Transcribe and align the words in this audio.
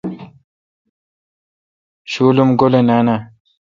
شُول 2.11 2.37
ام 2.41 2.49
گولے 2.59 2.81
نان 2.87 3.07
آ؟ 3.15 3.15